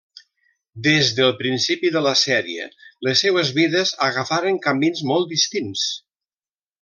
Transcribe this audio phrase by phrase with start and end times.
[0.87, 2.65] Des del principi de la sèrie,
[3.09, 5.85] les seues vides agafaren camins molt distints.